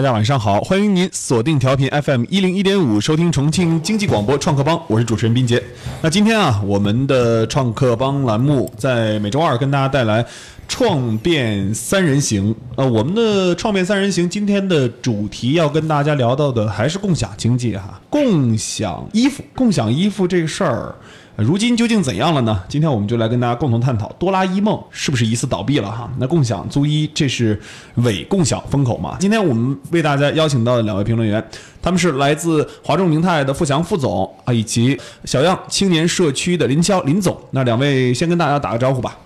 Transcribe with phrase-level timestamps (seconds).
[0.00, 5.62] 大家晚上好，欢迎您锁定调频 FM 一零一点五，收听重庆经济广播创客帮，我是主持人斌杰。
[6.00, 10.24] 那今天啊，我们的创客帮栏目在每周二跟大家带来
[10.66, 12.56] 创变三人行。
[12.76, 20.94] 呃，我们的创变三人行今天的主题要跟大家聊到的还是共享经济哈，共享衣服，共享衣服这个事儿。
[21.42, 22.62] 如今究竟怎样了呢？
[22.68, 26.10] 今天我们就来跟大家共同探讨多拉伊梦是不是疑似倒闭了哈？
[26.18, 27.58] 那共享租一这是
[27.94, 29.16] 伪共享风口嘛？
[29.18, 31.42] 今天我们为大家邀请到的两位评论员，
[31.80, 37.34] 他们是来自华众明泰的富强副总啊，以及小样青年社区的林霄林总。
[37.52, 39.16] 那两位先跟大家打个招呼吧。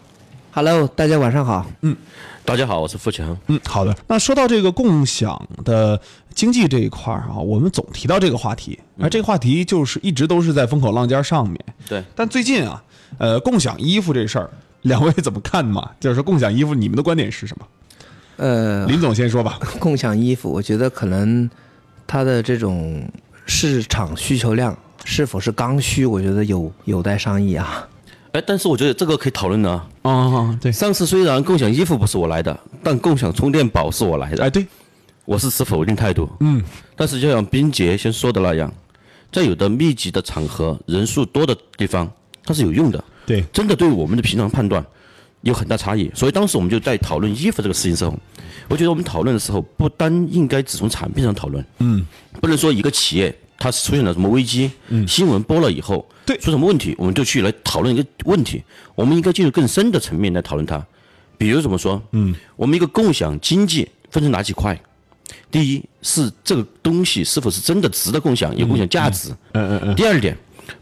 [0.57, 1.67] Hello，大家晚上好。
[1.81, 1.97] 嗯
[2.45, 3.37] 大家好，我是付强。
[3.49, 3.93] 嗯，好的。
[4.07, 6.01] 那说到这个共享的
[6.33, 11.59] 经济这一块儿啊，我们总提到这个话题，而这个话题就是一直都是在风口浪尖上面。
[11.89, 12.81] 对，但最近啊，
[13.19, 14.49] 呃，共享衣服这事儿，
[14.83, 15.91] 两位怎么看嘛？
[15.99, 17.67] 就是说共享衣服，你们的观点是什么？
[18.37, 19.59] 呃，林总先说吧。
[19.81, 21.51] 共享衣服，我觉得可能
[22.07, 23.05] 它的这种
[23.45, 27.89] 市场需求量是否是刚需，我觉得有有待商议啊。
[28.35, 29.81] 哎，但是我觉得这个可以讨论呢。
[30.03, 34.67] 啊，对，上次虽然共享衣服不是我来的，但共享充电宝是我来的，哎，对，
[35.25, 36.29] 我是持否定态度。
[36.41, 36.61] 嗯，
[36.97, 38.73] 但是就像冰杰先说的那样，
[39.31, 42.11] 在有的密集的场合、人数多的地方，
[42.45, 43.03] 它是有用的。
[43.25, 44.85] 对，真的对我们的平常判断
[45.43, 46.11] 有很大差异。
[46.13, 48.13] 所以当时我们就在讨论衣服这个事情的时候，
[48.69, 52.05] 我觉得我们讨论的时候不单应该只从产品上讨论，嗯，
[52.41, 58.63] 不能说一个企业它出现了什么危机，嗯，新闻播了以后，对出什么问题，我们就去来讨论一个问题。
[58.95, 60.85] 我们应该进入更深的层面来讨论它。
[61.37, 62.01] 比如怎么说？
[62.13, 64.81] 嗯，我们一个共享经济分成哪几块？
[65.51, 69.31] 第一是这个东西是否是真的值得共享，有共享价值。
[69.53, 70.37] 嗯嗯嗯，第二点，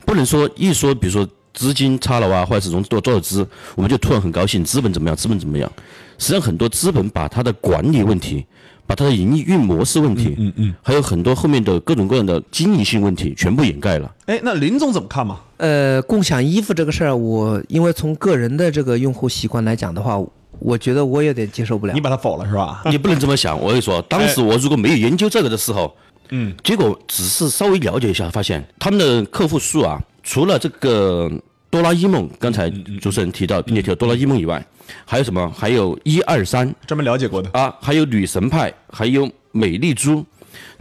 [0.04, 5.70] 不能说一说，比如说资金差了啊，或者是融资多多少资，我们就突然很高兴，资本怎么样，资本怎么样？
[6.18, 8.44] 实际上，很多资本把它的管理问题，
[8.86, 14.14] 把它的营运模式问题，嗯嗯，还有很多后面的各种各样的经营性问题，全部掩盖了。
[14.26, 15.40] 哎，那林总怎么看嘛？
[15.56, 20.18] 呃，共享衣服这个事儿，我因为从个人的这个用户习惯来讲的话，
[20.58, 22.00] 我觉得我有点接受不了你。
[22.00, 22.82] 把它否了是吧？
[22.90, 23.58] 你不能这么想。
[23.58, 25.94] 我跟你说，当时我如果没有研究这个的时候，
[26.30, 31.30] 嗯，结果只是稍微了解一下，发现他们的客户数啊，除了这个
[31.72, 32.68] 多拉伊梦，刚才
[33.00, 34.62] 主持人提到，并且提到哆啦 A 梦以外，
[35.06, 35.50] 还有什么？
[35.56, 37.48] 还有一二三专门了解过的。
[37.58, 40.22] 啊，还有女神派，还有美丽珠，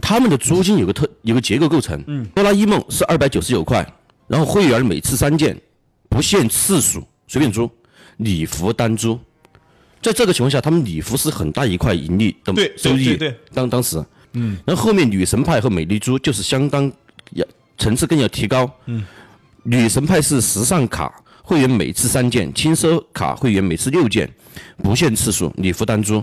[0.02, 1.98] 他们的租金有个特有个结构构成。
[2.08, 3.90] 嗯，哆啦 A 梦是二百九十九块，
[4.28, 5.58] 然后会员每次三件，
[6.10, 7.70] 不限次数，随便租，
[8.18, 9.18] 礼服单租。
[10.02, 13.16] 在这个情况下，他们礼服是很大一块盈利的对对收益。
[13.16, 14.04] 对对当当时，
[14.34, 16.92] 嗯，然后后面女神派和美丽珠就是相当
[17.30, 17.46] 要
[17.78, 18.70] 层次更要提高。
[18.84, 19.06] 嗯，
[19.62, 24.28] 女神派是时尚卡会员每次三件，轻奢卡会员每次六件，
[24.82, 26.22] 不限次数，礼服单租。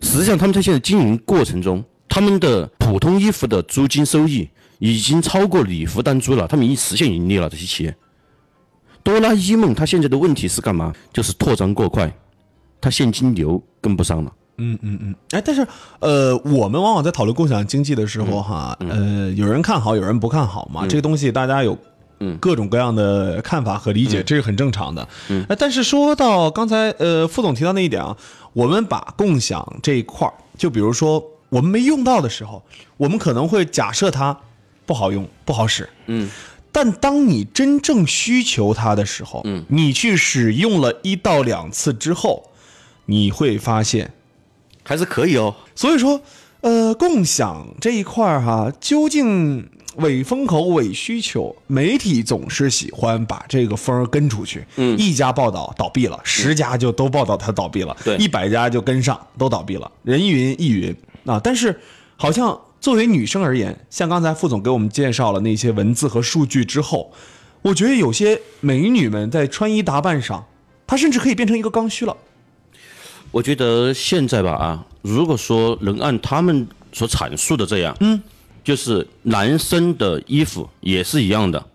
[0.00, 4.48] 实际上，他们在现在经营过程中，他们的普通衣服的租金收益
[4.78, 7.48] 已经超过礼服单租了，他们已经实现盈利了。
[7.48, 7.94] 这些企业，
[9.02, 10.92] 多拉伊梦它现在的问题是干嘛？
[11.12, 12.10] 就是扩张过快，
[12.80, 14.32] 它现金流跟不上了。
[14.56, 15.64] 嗯嗯嗯哎，但是
[16.00, 20.86] 呃，我们往往在讨论共享经济的时候哈，呃，有人看好，有人不看好嘛。
[20.86, 21.78] 这个东西大家有
[22.40, 25.08] 各种各样的看法和理解，这是很正常的。
[25.28, 28.16] 嗯，但是说到刚才呃副总提到那一点啊，
[28.52, 32.62] 我们把共享这一块儿，就比如说我们没用到的时候，
[32.96, 34.38] 我们可能会假设它
[34.86, 35.88] 不好用、不好使。
[36.06, 36.28] 嗯。
[36.70, 42.50] 但当你真正需求它的时候，嗯，你去使用了一到两次之后，
[43.06, 44.12] 你会发现。
[44.84, 45.54] 还是可以哦。
[45.74, 46.20] 所以说，
[46.60, 54.64] 呃，共享这一块儿哈，究竟伪风口、伪需求，媒体总是喜欢把这个风儿跟出去。
[54.76, 60.94] 嗯，一家报道倒闭了，十家就都报道它倒闭了，对一百家就跟上都倒闭了，人云亦云
[61.24, 61.40] 啊。
[61.42, 61.80] 但是，
[62.16, 67.12] 好像作为女生而言，像刚才副总给我们介绍了那些文字和数据之后，
[67.62, 70.46] 我觉得有些美女们在穿衣打扮上，
[70.86, 72.16] 她甚至可以变成一个刚需了。
[73.30, 78.22] 我觉得现在吧啊，如果说能按他们所阐述的这样，嗯，
[78.68, 81.66] 就是男生的衣服也是一样的，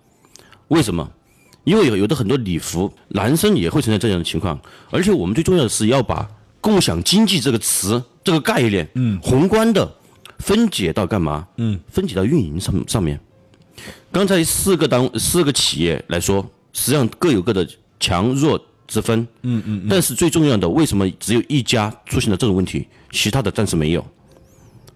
[0.67, 1.11] 为什么？
[1.63, 4.61] 因为有有的很多礼服，男生也会存在这样的情况，
[4.91, 6.29] 而且我们最重要的是要把
[6.61, 9.91] 共享经济这个词这个概念，嗯，宏观的
[10.37, 11.47] 分解到干嘛？
[11.57, 13.19] 嗯，分解到运营上上面。
[14.11, 17.67] 刚才四个单四个企业来说，实际上各有各的
[17.99, 19.27] 强弱之分。
[19.41, 19.87] 嗯嗯。
[19.89, 24.05] 但是最重要的，为什么只有一家出现了这种问题，其他的暂时没有？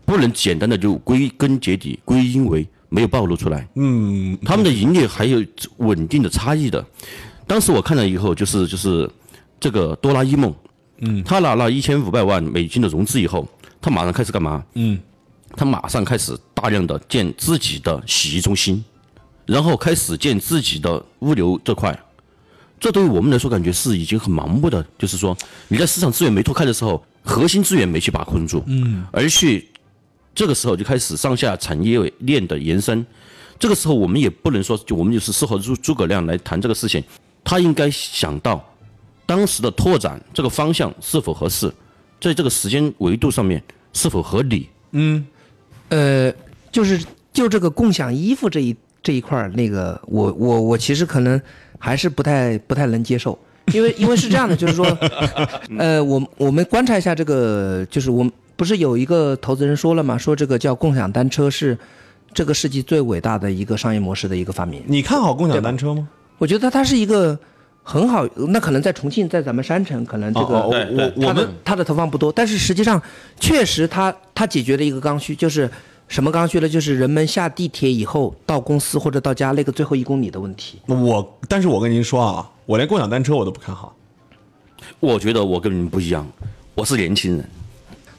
[0.07, 3.67] 不能简单的就归根结底归因为没有暴露出来。
[3.75, 5.43] 嗯，他们的盈利还有
[5.79, 6.83] 稳定的差异的。
[7.45, 9.09] 当时我看了以后，就是就是
[9.59, 10.55] 这个哆啦 A 梦，
[10.99, 13.45] 嗯，他拿了一千五百万美金的融资以后，
[13.81, 14.63] 他马上开始干嘛？
[14.75, 14.97] 嗯，
[15.57, 18.81] 他马上开始大量的建自己的洗衣中心，
[19.45, 21.99] 然后开始建自己的物流这块。
[22.79, 25.35] 这对于我们来说，感觉是已经很盲目的，就是说
[25.67, 29.67] 你在市场资源没拓开的时候，核心资源没去把控住，嗯，而去
[30.37, 33.03] 这个时候就开始上下产业链的延伸。
[33.57, 37.03] 这个时候我们也不能说，就我们就是适合诸诸葛亮来谈这个事情，
[37.43, 38.63] 他应该想到
[39.25, 41.67] 当时的拓展这个方向是否合适，
[42.21, 43.59] 在这个时间维度上面
[43.93, 44.69] 是否合理。
[44.91, 45.25] 嗯
[45.89, 46.31] 呃，
[46.71, 47.03] 就是
[47.33, 51.41] 就这个共享衣服这一这一块儿，那个我我我其实可能
[51.79, 53.35] 还是不太不太能接受，
[53.73, 54.85] 因为因为是这样的，就是说，
[55.79, 61.77] 呃，我我们观察一下这个，就是我们不是有一个投资人说了吗，说这个叫共享单车是
[62.33, 64.83] 这个世纪最伟大的一个商业模式的一个发明。
[64.87, 66.09] 你看好共享单车吗？
[66.39, 67.37] 我觉得它是一个
[67.83, 73.01] 很好，那可能在重庆，在咱们山城，可能这个、我我们它的投放不多，但是实际上
[73.39, 75.69] 确实它它解决了一个刚需，就是
[76.07, 76.67] 什么刚需呢？
[76.67, 80.79] 就是人们下地铁以后到公司或者到家那个最后一公里的问题。
[80.87, 83.95] 我，但是我跟您说啊，我连共享单车我都不看好。
[84.99, 86.27] 我觉得我跟你们不一样，
[86.75, 87.49] 我是年轻人，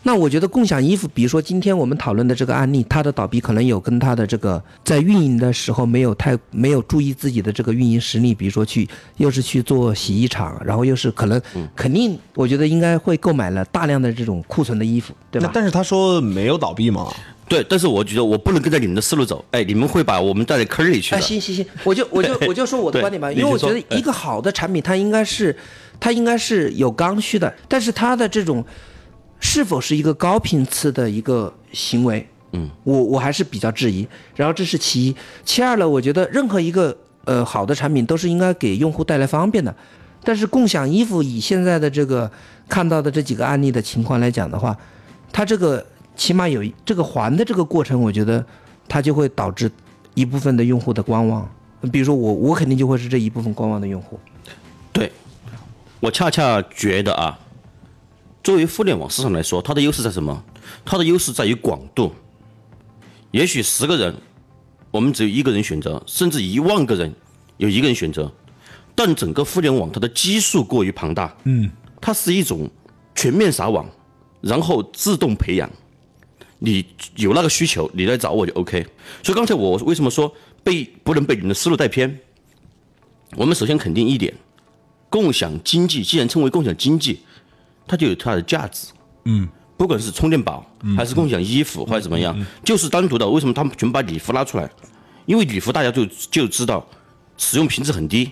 [0.09, 8.89] 那我觉得共享衣服，比如说今天我们讨论的这个案例，它的倒闭可能有跟它的这个在运营的时候没有太没有注意自己的这个运营实力，比如说去
[9.19, 11.39] 又是去做洗衣厂，然后又是可能、
[11.77, 15.47] 肯定，我觉得应该会购买了大量的这种库存的衣服，对吧？
[15.49, 17.13] 那但是他说没有倒闭嘛？
[17.47, 25.55] 对，但是我觉得我不能跟着你们的思路走，哎，你们会把我们带到坑里去哎，行行行，我就我就 我就说我的观点吧，因为我觉得一个好的产品，它应该是
[26.01, 28.65] 它应该是有刚需的，但是它的这种
[29.41, 34.07] 是否是一个高频次的一个行为，嗯，我我还是比较质疑。
[34.35, 39.75] 然后这是其一，其二呢，我觉得任何一个呃好的产品都是应该给用户带来方便的，
[40.25, 42.31] 但是共享衣服以现在的这个
[42.69, 44.77] 看到的这几个案例的情况来讲的话，
[45.33, 45.85] 它这个
[46.17, 48.45] 起码有这个还的这个过程，我觉得
[48.89, 49.71] 它就会导致
[50.15, 51.49] 一部分的用户的观望。
[51.93, 54.19] 比如说我，我肯定就会是这一部分观望的用户。
[54.93, 55.13] 对，
[56.01, 57.39] 我恰恰觉得啊，
[58.49, 60.43] 作为互联网市场来说，它的优势在什么？
[60.83, 62.11] 它的优势在于广度。
[63.31, 64.15] 也许十个人，
[64.91, 67.15] 我们只有一个人选择，甚至一万个人
[67.59, 68.33] 有一个人选择，
[68.95, 72.67] 但整个互联网它的基数过于庞大，嗯，它是一种
[73.15, 73.87] 全面撒网，
[74.41, 75.71] 然后自动培养。
[76.59, 76.83] 你
[77.17, 78.83] 有那个需求，你来找我就 OK。
[79.23, 80.35] 所以刚才我为什么说
[80.65, 82.19] 被不能被你们的思路带偏？
[83.37, 84.33] 我们首先肯定一点，
[85.11, 87.21] 共享经济既然称为共享经济，
[87.89, 88.89] 它就有它的价值。
[89.25, 90.65] 嗯，不管是充电宝，
[90.97, 93.29] 还是共享衣服，或者怎么样，就是单独的。
[93.29, 94.71] 为什么他们全把礼服拉出来？
[95.27, 96.87] 因为礼服大家就就知道
[97.37, 98.31] 使用频次很低，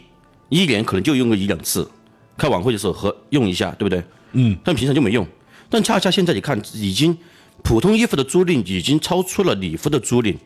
[0.49, 1.91] 一年可能就用个一两次，
[2.37, 4.05] 开晚会的时候和用一下，对不对？
[4.33, 5.27] 嗯，但平常就没用。
[5.69, 7.17] 但恰恰现在你看，已经
[7.63, 10.37] 普通衣服的租赁已经超出了礼服的租赁，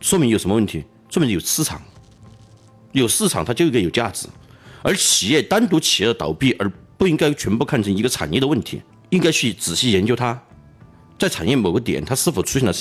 [0.00, 0.84] 说明有什么问题？
[1.08, 1.80] 说明有市场。
[2.92, 4.28] 有市场，它就应该有价值。
[4.82, 6.70] 而企业单独企业的倒闭，而
[7.02, 10.40] 不应该全部看成一个产业的问题，应该去仔细研究它，
[11.18, 12.72] 在产业某个点，它是否出现了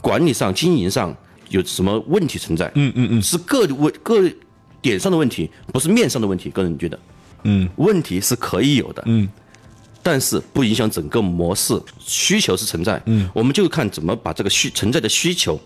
[0.00, 1.16] 管理上、经营上
[1.48, 2.68] 有什么问题存在？
[2.74, 4.28] 嗯嗯嗯，是各问各
[4.82, 6.50] 点上的问题，不是面上的问题。
[6.50, 6.98] 个人觉得，
[7.44, 9.28] 嗯，问题是可以有的，嗯，
[10.02, 15.56] 但是不影响整个模式，需求是存在，嗯，我们就看怎么把这个需存在的需求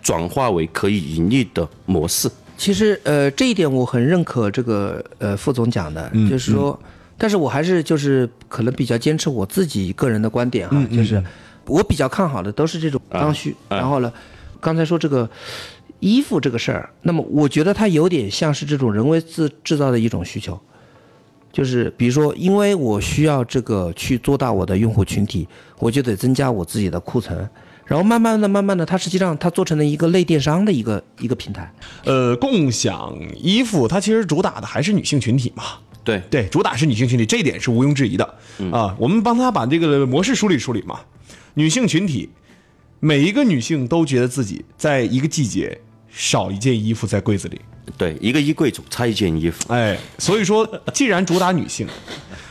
[0.00, 2.26] 转化为可以盈利的模式。
[2.56, 6.80] 其实，呃，这一点我很认可这个呃副总讲的，就是说，
[7.20, 11.22] 但是我还是就是可能比较坚持我自己个人的观点哈，就是
[11.66, 13.54] 我比较看好的都是这种刚需。
[13.68, 14.10] 然后呢，
[14.58, 15.28] 刚才说这个
[15.98, 20.58] 衣服这个事儿，那么我觉得它有点像是这种人为制制造的一种需求，
[21.52, 25.46] 就是比如说，因为我需要这个去做大我的用户群体，
[25.78, 27.46] 我就得增加我自己的库存。
[27.84, 31.70] 然后慢慢的、慢慢的，它实际上它做成了一个类电商的一个一个平台。
[32.06, 35.64] 呃，共享衣服它其实主打的还是女性群体嘛。
[36.02, 38.24] 对，对，主打是女性群体，这一点是毋庸置疑的、
[38.72, 38.96] 啊。
[38.98, 41.00] 我们帮他把这个模式梳理梳理嘛。
[41.54, 42.30] 女性群体，
[43.00, 47.60] 每一个女性都觉得自己在一个季节少一件衣服在柜子里，
[47.98, 49.72] 对，一个衣柜总差一件衣服。
[49.72, 51.86] 哎，所以说，既然主打女性，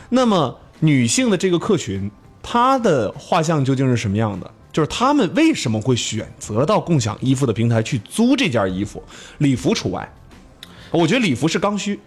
[0.09, 2.09] 那么女性的这个客群，
[2.43, 4.51] 她的画像究竟是什么样的？
[4.71, 9.03] 就是她们为什么会选择到共享衣服的平台去租这件衣服？
[9.39, 10.07] 礼服除外，
[10.91, 11.99] 我觉得礼服是刚需，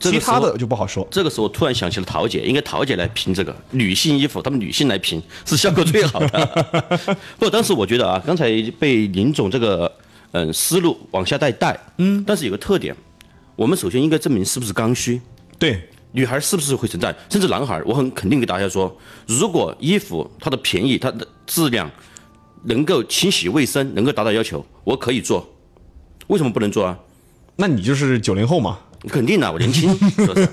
[0.00, 1.06] 其他的就不好说。
[1.10, 7.16] 这个时候突然想起了桃姐，应该桃姐来评这个女性衣服，她们女性来评是效果最好的。
[7.38, 9.92] 不，当时我觉得啊，刚才被林总这个
[10.32, 12.96] 嗯思路往下带带，嗯，但是有个特点，
[13.56, 15.20] 我们首先应该证明是不是刚需。
[15.58, 21.90] 对，女孩是不是会存在，甚至男孩，我很肯定给大家说，如果衣服它的便宜、它的质量
[22.64, 25.46] 能够清洗卫生，能够达到要求，我可以做。
[26.28, 26.98] 为什么不能做啊？
[27.56, 28.78] 那你就是九零后嘛？
[29.08, 30.46] 肯定的，我年轻，是 不是？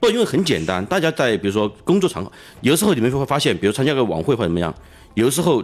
[0.00, 4.74] 不，因为很简单，大家在比如说工作场合，有时候你们会发现，比如参加个晚会或怎么样，
[5.14, 5.62] 有时候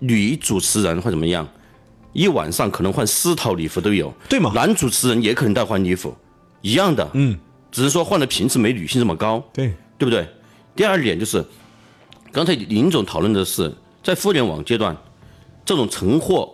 [0.00, 1.46] 女主持人或怎么样，
[2.12, 6.16] 一晚上可能换四套礼服都有，对吗男主持人也可能在换衣服，
[6.62, 7.38] 一样的，嗯，
[7.70, 10.26] 只是说换的频次没女性这么高，对，对不对？
[10.74, 11.44] 第二点就是，
[12.32, 14.96] 刚才林总讨论的是在互联网阶段，
[15.64, 16.52] 这种存货，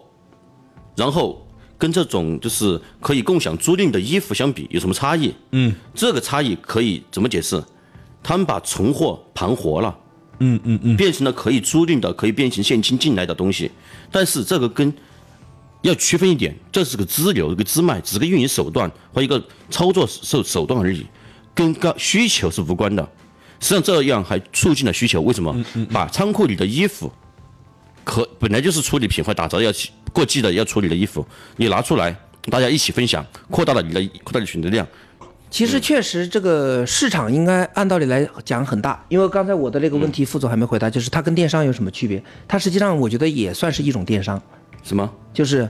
[0.96, 1.43] 然后
[1.76, 5.34] 跟这种就是可以共享租赁的衣服相比有什么差异？
[5.52, 7.62] 嗯，这个差异可以怎么解释？
[8.22, 9.94] 他们把存货盘活了，
[10.38, 13.70] 嗯嗯嗯，变成了可以租赁的、可以变成现金进来的东西，
[14.10, 14.92] 但是这个跟
[15.82, 21.04] 要区分一点，这是个支流，一个支脉，只是个运营手段和一个操作手手段而已，
[21.54, 23.02] 跟高需求是无关的。
[23.60, 25.54] 实际上这样还促进了需求，为什么？
[25.92, 27.12] 把仓库里的衣服，
[28.02, 32.16] 可本来就是处理品或打折要去过季的要处理的衣服，你拿出来，
[32.48, 34.86] 大家一起分享，扩大了你的扩大你选择量。
[35.50, 42.22] 其实确实这个市场应该按道理来讲很大，因为刚才我的那个问嗯题副总还没回答，就是它跟电商有什么区别？
[42.48, 44.40] 它实际上我觉得也算是一种电商，
[44.82, 45.08] 什么？
[45.32, 45.68] 就是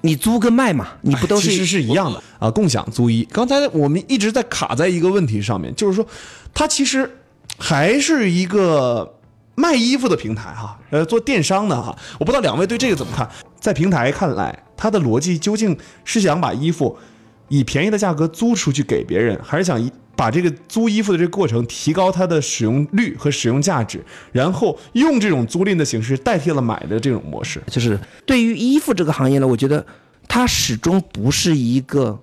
[0.00, 2.50] 你租跟卖嘛，你不都是哎其实是一样的啊？
[2.50, 6.04] 共享租衣，刚才我们一直在卡在一个问题上面，就是说，
[6.52, 7.08] 它其实
[7.56, 9.14] 还是一个
[9.60, 11.94] 卖衣服的平台哈，呃，做电商的哈。
[12.18, 13.28] 我不知道两位对这个怎么看？
[13.60, 16.96] 在平台看来，它的逻辑究竟是想把衣服
[17.48, 24.02] 以便宜的价格租出去给别人，还是想把这个租衣服的这个过程提高它的使用率和使用价值，
[24.32, 27.62] 然后用这种租赁的形式代替了买的这种模式？
[27.66, 29.84] 就是对于衣服这个行业呢，我觉得
[30.26, 32.18] 它始终不是一个，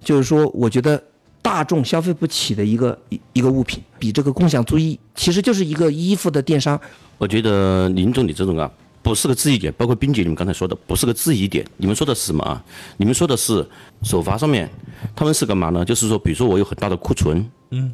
[0.00, 1.02] 就是说，我觉得
[1.42, 6.80] 大众消费不起的一个一一个物品，比这个共享租衣其实就是一个衣服的电商。
[7.18, 8.70] 我觉得林总你这种啊，
[9.02, 11.66] 不是个质疑点，包括冰姐你们刚才说的，不是个质疑点。
[11.76, 12.64] 你们说的是什么啊？
[12.96, 13.68] 你们说的是
[14.02, 14.70] 首发上面，
[15.16, 15.84] 他们是干嘛呢？
[15.84, 17.92] 就是说，比如说我有很大的库存，嗯，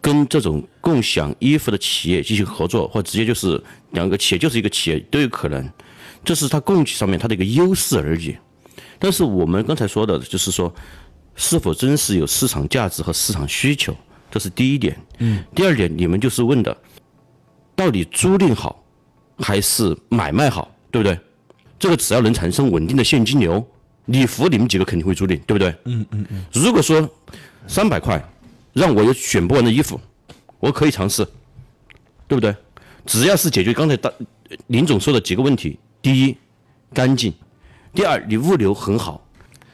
[0.00, 3.62] 跟这种共享衣服的企业进行合作，或直接就是
[3.92, 5.70] 两个企业就是一个企业都有可能，
[6.24, 8.36] 这是它供给上面它的一个优势而已。
[8.98, 10.72] 但是我们刚才说的就是说，
[11.34, 13.94] 是否真实有市场价值和市场需求，
[14.30, 14.96] 这是第一点。
[15.18, 16.76] 嗯，第二点，你们就是问的。
[17.74, 18.84] 到底租赁好
[19.38, 21.18] 还是买卖好，对不对？
[21.78, 23.66] 这个只要能产生稳定的现金流，
[24.04, 25.74] 礼服你们几个肯定会租赁，对不对？
[25.84, 26.44] 嗯嗯嗯。
[26.52, 27.08] 如果说
[27.66, 28.22] 三百块
[28.72, 30.00] 让我有选不完的衣服，
[30.60, 31.24] 我可以尝试，
[32.28, 32.54] 对不对？
[33.04, 34.12] 只要是解决刚才大
[34.68, 36.36] 林总说的几个问题：第一，
[36.92, 37.32] 干净；
[37.92, 39.20] 第二，你物流很好；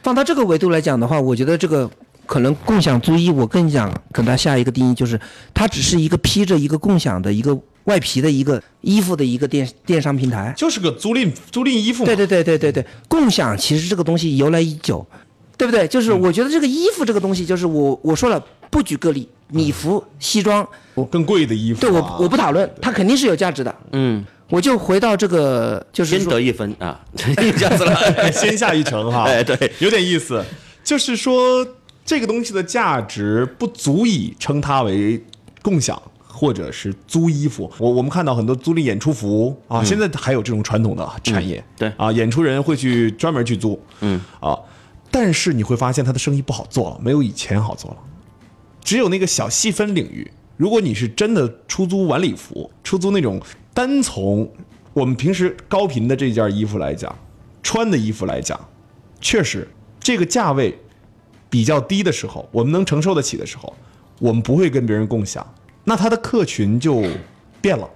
[0.02, 1.90] 放到这个维度来讲的话，我觉得这个
[2.26, 5.20] 可能共享租衣，我更想给它下一个定义，就是
[5.52, 10.52] 它只是一个披着一个共享的一个外皮的一个衣服的一个电电商平台。
[10.56, 12.06] 就是个租赁租赁衣服嘛。
[12.06, 15.06] 对对对对对对，共享其实这个东西由来已久，
[15.56, 15.86] 对不对？
[15.88, 20.66] 就是我觉得这个衣服这个东西，就是我我说了，不举个例，礼服、西装，
[21.10, 21.80] 更贵的衣服、啊。
[21.80, 23.74] 对我我不讨论，它肯定是有价值的。
[23.92, 27.96] 嗯，我就回到这个，就是先得一分啊， 这样子了。
[28.32, 30.44] 先下一城哈，哎对，有点意思。
[30.82, 31.66] 就是说，
[32.04, 35.22] 这个东西的价值不足以称它为
[35.60, 37.70] 共享或者是租衣服。
[37.76, 44.58] 我我们看到很多租赁演出服啊，现在还有这种传统的产业，对啊，演出人会去专门去租，嗯啊，
[45.10, 47.96] 但是你会发现他的生意不好做了，没有以前好做了。
[48.82, 53.38] 只有那个小细分领域，如果你是真的出租晚礼服，出租那种
[53.78, 54.52] 单从
[54.92, 57.16] 我们平时高频的这件衣服来讲，
[57.62, 58.58] 穿的衣服来讲，
[59.20, 59.68] 确实
[60.00, 60.76] 这个价位
[61.48, 63.72] 比较低的时候，我们能承受得起的时候，
[64.18, 65.46] 我们不会跟别人共享，
[65.84, 67.04] 那它的客群就
[67.60, 67.88] 变了。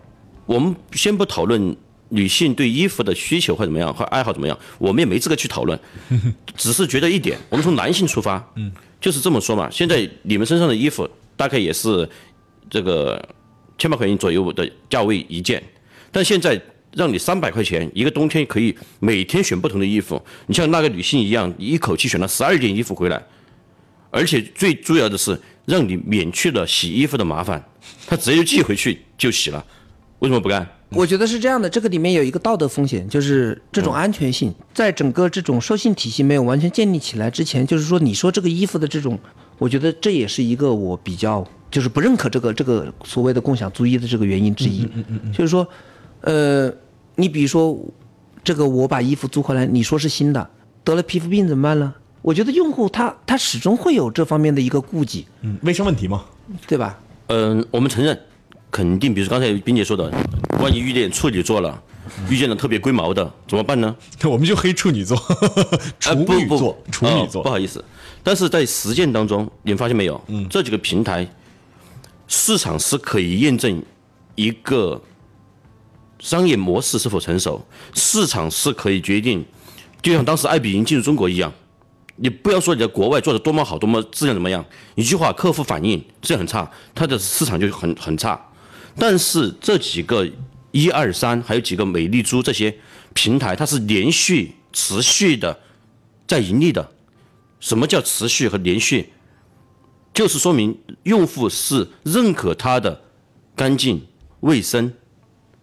[0.47, 1.77] 我们先不讨论
[2.11, 5.77] 女性对衣服的需求或怎么样，或爱好怎么样，我们也没资格去讨论，
[6.55, 8.71] 只是觉得一点，我们从男性出发，嗯，
[9.01, 9.69] 就是这么说嘛。
[9.69, 12.09] 现在你们身上的衣服大概也是
[12.71, 13.21] 这个
[13.77, 15.61] 千把块钱左右的价位一件，
[16.13, 16.61] 但现在
[16.95, 23.21] 让你三百块钱一个冬天可以每天选不同的衣服，你像那个女性一样，一口气选了十二件衣服回来，
[24.11, 27.65] 而且最主要的是让你免去了洗衣服的麻烦，
[28.07, 29.65] 她直接就寄回去就洗了，
[30.19, 30.65] 为什么不干？
[30.91, 39.19] 我觉得是这样的，这个里面有一个道德风险，就是这种安全性，在整个这种授信体系没有完全建立起来之前，就是说你说这个衣服的这种，
[39.57, 44.87] 我觉得这也是一个我比较就是不认可这个这个所谓的共享租衣的这个原因之一。
[45.33, 45.67] 就是说，
[46.23, 46.73] 呃，
[47.17, 47.79] 你比如说
[48.43, 50.51] 这个我把衣服租回来，你说是新的，
[50.83, 51.95] 得了皮肤病怎么办呢？
[52.23, 56.25] 我觉得用户他他始终会有这方面的一个顾忌，嗯，卫生问题嘛，
[56.69, 56.99] 对吧？
[57.27, 58.17] 嗯，我们承认，
[58.71, 60.09] 肯定，比如刚才冰姐说的，
[60.61, 61.83] 万一遇见处女座了，
[62.31, 63.97] 遇见了特别龟毛的，怎么办呢？
[64.25, 65.17] 我们就黑处女座、
[65.99, 67.49] 处啊不不女座、处女哦座不。
[67.49, 67.85] 好意思，
[68.23, 70.21] 但是在实践当中，你们发现没有？
[70.29, 71.27] 嗯，这几个平台
[72.29, 73.83] 市场是可以验证
[74.37, 75.01] 一个
[76.23, 77.61] 商业模式是否成熟，
[77.95, 79.45] 市场是可以决定，
[80.01, 81.53] 就像当时爱彼迎进入中国一样。
[82.15, 84.65] 你不要说你在国外做的多么好，多么质量怎么样，
[84.95, 88.41] 一句话，客户反应质量很差，它的市场就很很差。
[88.97, 90.25] 但是这几个
[90.71, 92.73] 一二三，还有几个美丽珠这些
[93.15, 95.59] 平台，它是连续持续的
[96.29, 96.89] 在盈利的。
[97.59, 99.13] 什么叫持续和连续？
[100.15, 103.03] 就是说明用户是认可它的
[103.57, 104.07] 干净
[104.41, 104.93] 卫生，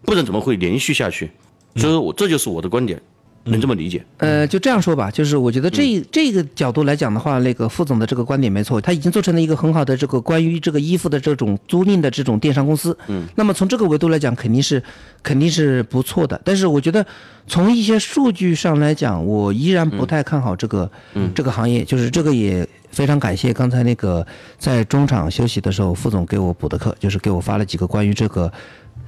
[0.03, 1.29] 不然怎么会连续下去？
[1.75, 2.99] 所以我这就是我的观点，
[3.43, 4.03] 能这么理解？
[4.17, 12.97] 呃，就这样说吧，就是我觉得这、这个角度来讲的话，那个副总的这个观点没错，他已经做成了一个很好的这个关于这个衣服的这种租赁的这种电商公司。
[13.07, 14.81] 嗯，那么从这个维度来讲，肯定是
[15.21, 16.39] 肯定是不错的。
[16.43, 17.05] 但是我觉得
[17.47, 20.89] 从一些数据上来讲，我依然不太看好这个、
[21.35, 21.85] 这个行业。
[21.85, 24.25] 就是这个也非常感谢刚才那个
[24.57, 28.51] 在中场休息的时候，副总给我补的课，就是给我发了几个关于这个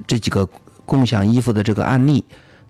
[0.08, 0.48] 这几个
[0.92, 2.22] 共享衣服的这个案例。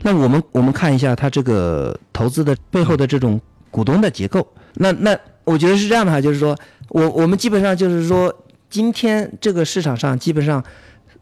[0.04, 4.48] 那我们我们看一下它这个投资的背后的这种股东的结构。
[4.76, 6.56] 那那我觉得是这样的哈，就是说
[6.90, 8.32] 我我们基本上就是说，
[8.70, 10.64] 今天这个市场上基本上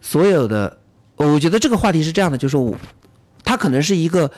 [0.01, 0.77] 所有的，
[1.15, 2.75] 我觉得这个话题是这样的，就是说我
[3.45, 4.29] 它可能是一个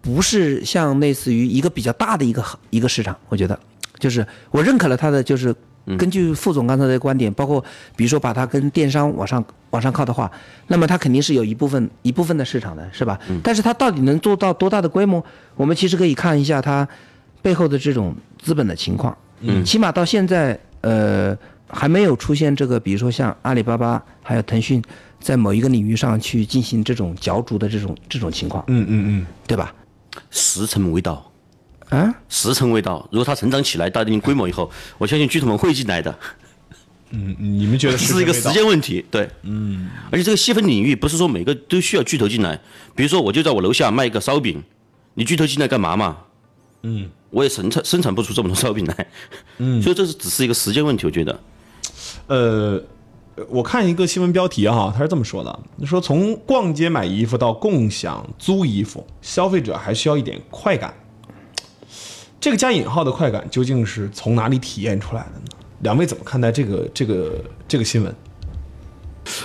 [0.00, 3.60] 不是像类似于一个比较大的一个一个市场，我觉得
[3.98, 5.54] 就是我认可了它的就是。
[5.96, 7.64] 根据副总刚才的观点，包括
[7.96, 10.30] 比如说把它跟电商往上往上靠的话，
[10.66, 13.18] 那么它肯定是有一部分一部分的市场的，是吧？
[13.42, 15.24] 但是它到底能做到多大的规模？
[15.56, 16.86] 我们其实可以看一下它
[17.40, 19.16] 背后的这种资本的情况。
[19.40, 21.36] 嗯，起码到现在，呃，
[21.68, 24.82] 还没有出现这个，比如说像阿里巴巴还有腾讯
[25.20, 29.72] 在某一个领域上去进行这种角逐的这种这种情况，嗯嗯嗯，对吧？
[30.30, 31.30] 时辰未到，
[31.90, 33.06] 啊，时辰未到。
[33.10, 36.18] 如果它成长起来到一定规模以后，我相信巨头们会进来的。
[37.10, 42.60] 嗯你们觉得是一个时间问题，对，嗯，而且这个细分领域不是说每个都需要巨头进来，
[42.94, 44.62] 比如说我就在我楼下卖一个烧饼，
[45.14, 46.18] 你巨头进来干嘛嘛？
[46.82, 49.06] 嗯，我也生产生产不出这么多烧饼来，
[49.56, 51.40] 嗯，所以这是只是一个时间问题，我觉得，
[52.26, 52.82] 呃，
[53.48, 60.92] 我看一个新闻标题哈，他是这么说的：说从逛街买衣服到共享租衣服，消费者还需要一点快感。
[62.40, 65.46] 这个加引号的快感究竟是从哪里体验出来的呢？
[65.80, 68.14] 两位怎么看待这个这个这个新闻？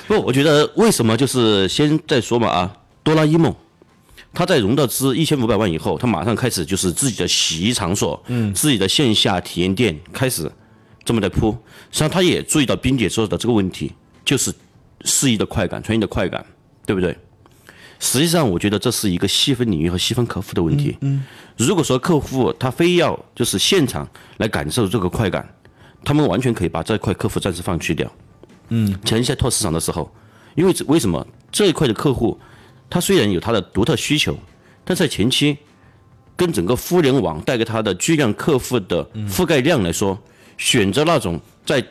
[0.08, 3.54] 不，我觉得为什么就是先再说嘛啊，哆啦 A 梦，
[4.34, 10.52] 他在融到资一千五百万以后，他马上开始就是自己的洗衣场所，嗯，自己的线下体验店开始
[11.04, 11.52] 这么在铺。
[11.92, 13.92] 实际上，他也注意到冰姐说的这个问题，
[14.24, 14.54] 就是
[15.02, 16.46] 适宜的快感、穿衣的快感，
[16.86, 17.18] 对不对？
[18.04, 20.98] 实际上，我觉得这是一个细分领域和细分客户的问题。
[21.00, 21.24] 嗯，
[21.56, 24.06] 如果说客户他非要就是现场
[24.40, 25.48] 来感受这个快感，
[26.04, 28.12] 他们完全可以把这块客户暂时放弃掉。
[28.68, 30.14] 嗯，前期在拓市场的时候，
[30.56, 32.38] 因为为什么这一块的客户，
[32.90, 34.38] 他虽然有他的独特需求，
[34.84, 35.58] 但在前期
[36.36, 40.22] 跟整个互联网带给他的巨量客户的覆盖量来说，
[40.58, 41.82] 选择那种在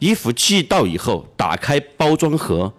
[0.00, 2.72] 衣服寄到以后打开包装盒，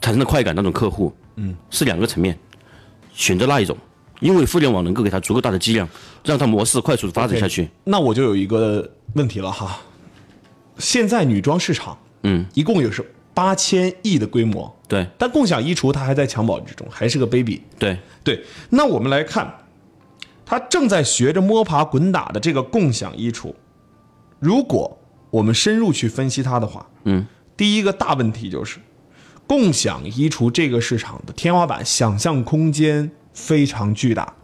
[0.00, 2.38] 产生的快感那种客户，嗯，是两个层面，
[3.12, 3.76] 选择那一种，
[4.20, 5.88] 因为互联网能够给他足够大的剂量，
[6.24, 7.68] 让他模式快速的发展下去。
[7.84, 9.78] 那我就有一个问题了哈，
[10.78, 17.62] 现在女装市场，嗯，一共有是八千亿的规模，对但共享衣橱它还在襁褓之中，还是个 baby。
[17.78, 19.54] 对，对，那我们来看，
[20.46, 23.52] 他正在学着摸爬滚打的这个共享衣橱，
[24.38, 24.98] 如果
[25.30, 28.78] 我们深入去分析它的话，嗯，第一个大问题就是，
[29.46, 34.34] 共享衣橱这个市场的天花板想象空间非常巨大，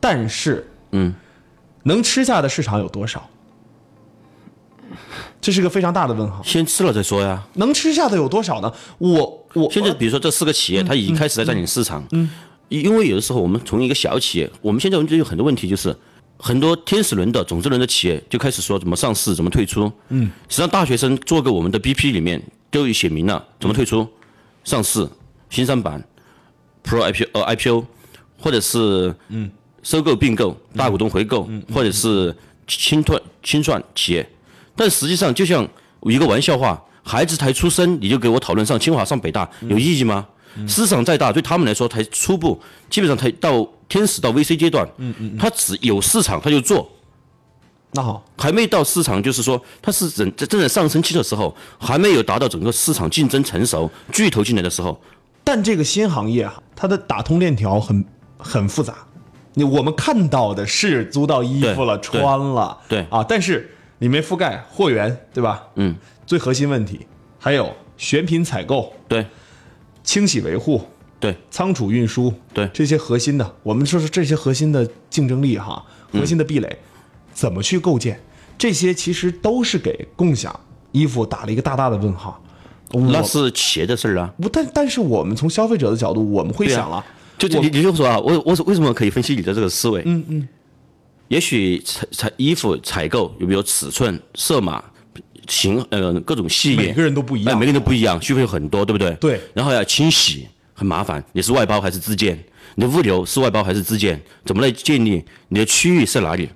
[0.00, 1.14] 但是，嗯，
[1.82, 3.28] 能吃下的市场有多少？
[5.40, 6.40] 这是个非常大的问号。
[6.44, 7.42] 先吃了再说呀。
[7.54, 8.72] 能吃下的有多少呢？
[8.98, 12.02] 我我现在比如说这四个企业，它已经开始在占领市场。
[12.12, 12.30] 嗯，
[12.68, 15.94] 因为有的时候我们从一个小企业，我们现在就有很多问题，就是
[16.38, 19.92] 很多天使轮的、种子轮的企业就开始说怎么上市、怎么退出。
[20.08, 22.40] 嗯，实际上大学生做个我们的 BP 里面
[22.70, 24.08] 都有写明了怎么退出、
[24.64, 25.08] 上市、
[25.50, 26.02] 新三板、
[26.82, 27.84] Pro IPO 呃 IPO，
[28.38, 29.50] 或者是嗯
[29.82, 32.34] 收购并购、大股东回购，或者是
[32.66, 34.28] 清算清算企业。
[34.74, 35.68] 但实际上，就像
[36.02, 40.26] 一个玩笑话，孩子才出生你就给我讨论上清华、上北大，有意义吗？
[40.68, 46.88] 市场再大，对他们来说才初步，基本上才到天使到 VC 阶段，嗯嗯，他只有市场他就做，
[47.96, 55.00] 那好，还没到市场，就是说它是正正在上升期的时候，还没有达到整个市场竞争成熟、巨头进来的时候，
[55.44, 58.04] 但这个新行业啊，它的打通链条很
[58.36, 58.94] 很复杂。
[59.54, 63.06] 你我们看到的是租到衣服了、穿了，对。
[63.08, 65.62] 啊，但是你没覆盖货源，对吧？
[65.76, 65.94] 嗯，
[66.26, 67.06] 最核心问题
[67.38, 69.24] 还有选品采购、对。
[70.02, 70.84] 清洗维护、
[71.20, 71.36] 对。
[71.48, 72.68] 仓储运输，对。
[72.74, 75.80] 这些核心的，我们说是这些核心的竞争力哈，
[76.12, 76.78] 核心的壁垒、
[77.34, 78.18] 怎么去构建？
[78.56, 80.58] 这些其实都是给共享
[80.92, 82.40] 衣服打了一个大大的问号。
[82.92, 84.32] 那是企业的事儿啊。
[84.40, 87.04] 不，但但是我们从消费者的角度，我们会想了，
[87.36, 90.02] 就就你你就说啊，我我为什么可以分析你的这个思维？
[90.06, 90.48] 嗯嗯，
[91.26, 94.82] 也许采采衣服采购有没有尺寸、色码、
[95.48, 99.12] 型呃各种细节，每个人都不一样哎每个人都不一样，需求很多，对不对？
[99.14, 102.38] 对然后要清洗很麻烦，你是外包还是自建？
[102.76, 104.22] 你的物流是外包还是自建？
[104.44, 105.24] 怎么来建立？
[105.48, 106.48] 你的区域是哪里？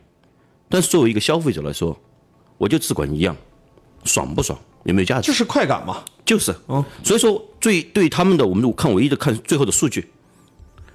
[0.69, 1.99] 但是作为一个消费者来说，
[2.57, 3.37] 我就只管一样，
[4.05, 4.59] 爽不爽？
[4.85, 5.27] 有没有价值？
[5.27, 6.03] 就是快感嘛。
[6.25, 10.11] 就是嗯，所以说最对他们的，我们看唯一的看最后的数据，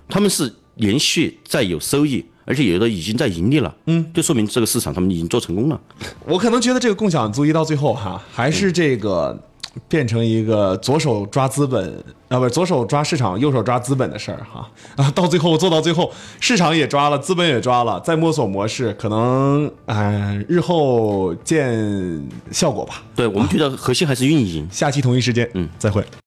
[0.07, 5.81] 他们是连续在有收益，而且有的已经在盈利了，嗯，就说明这个市场他们已经做成功了。
[6.25, 9.43] 我可能觉得这个共享足一到最后哈，还是这个
[9.87, 23.03] 变成一个左手抓资本啊，不是左手抓市场，右手抓资本的事儿哈啊， 到最后做到最后，市场也抓了，资本也抓了，再摸索模式，可能呃日后见效果吧。
[23.15, 24.67] 对我们觉得核心还是运营。
[24.71, 26.03] 下期同一时间，嗯，再会。